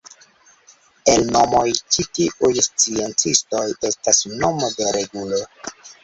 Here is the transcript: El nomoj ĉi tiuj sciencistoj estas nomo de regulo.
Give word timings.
El 1.11 1.25
nomoj 1.33 1.65
ĉi 1.95 2.05
tiuj 2.17 2.49
sciencistoj 2.67 3.61
estas 3.91 4.23
nomo 4.39 4.71
de 4.79 4.89
regulo. 4.97 5.43